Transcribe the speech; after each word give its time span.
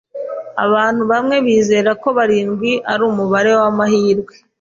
Abantu 0.65 1.01
bamwe 1.11 1.35
bizera 1.45 1.91
ko 2.01 2.07
barindwi 2.17 2.71
ari 2.91 3.03
umubare 3.11 3.51
wamahirwe. 3.59 4.33